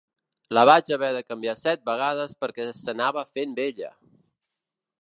La 0.57 0.61
vaig 0.69 0.87
haver 0.95 1.09
de 1.17 1.21
canviar 1.27 1.55
set 1.59 1.85
vegades 1.91 2.35
perquè 2.45 2.69
s’anava 2.81 3.27
fent 3.37 3.57
vella! 3.63 3.97